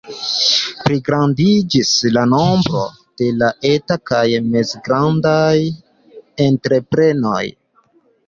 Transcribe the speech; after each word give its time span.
Pligrandiĝis 0.85 1.89
la 2.15 2.21
nombro 2.29 2.81
de 3.21 3.27
la 3.41 3.49
etaj 3.71 3.97
kaj 4.11 4.23
mezgrandaj 4.55 5.53
entreprenoj. 6.47 7.43